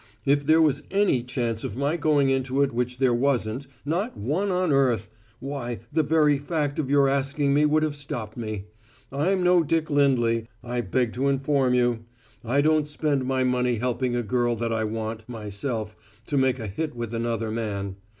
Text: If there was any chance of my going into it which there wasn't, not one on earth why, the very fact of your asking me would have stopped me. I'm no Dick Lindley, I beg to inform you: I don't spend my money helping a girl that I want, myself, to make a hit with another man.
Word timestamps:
If 0.25 0.43
there 0.47 0.63
was 0.63 0.81
any 0.89 1.21
chance 1.21 1.63
of 1.63 1.77
my 1.77 1.95
going 1.95 2.31
into 2.31 2.63
it 2.63 2.71
which 2.73 2.97
there 2.97 3.13
wasn't, 3.13 3.67
not 3.85 4.17
one 4.17 4.49
on 4.49 4.71
earth 4.71 5.11
why, 5.39 5.81
the 5.93 6.01
very 6.01 6.39
fact 6.39 6.79
of 6.79 6.89
your 6.89 7.07
asking 7.07 7.53
me 7.53 7.67
would 7.67 7.83
have 7.83 7.95
stopped 7.95 8.35
me. 8.35 8.65
I'm 9.11 9.43
no 9.43 9.61
Dick 9.63 9.91
Lindley, 9.91 10.47
I 10.63 10.81
beg 10.81 11.13
to 11.13 11.27
inform 11.29 11.75
you: 11.75 12.05
I 12.43 12.61
don't 12.61 12.87
spend 12.87 13.25
my 13.25 13.43
money 13.43 13.75
helping 13.75 14.15
a 14.15 14.23
girl 14.23 14.55
that 14.55 14.73
I 14.73 14.85
want, 14.85 15.29
myself, 15.29 15.95
to 16.25 16.35
make 16.35 16.57
a 16.57 16.65
hit 16.65 16.95
with 16.95 17.13
another 17.13 17.51
man. 17.51 17.97